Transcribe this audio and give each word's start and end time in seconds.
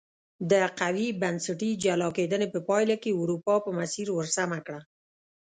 د 0.51 0.53
قوي 0.79 1.07
بنسټي 1.21 1.71
جلا 1.83 2.09
کېدنې 2.17 2.47
په 2.53 2.59
پایله 2.69 2.95
کې 3.03 3.17
اروپا 3.21 3.53
په 3.65 3.71
مسیر 3.79 4.07
ور 4.13 4.27
سمه 4.37 4.59
کړه. 4.65 4.79